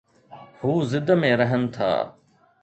هو 0.61 0.73
ضد 0.91 1.09
۾ 1.21 1.31
رهن 1.39 1.63
ٿا. 1.73 1.91